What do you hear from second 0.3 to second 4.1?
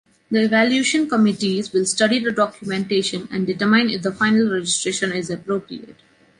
The evaluation committees will study the documentation and determine if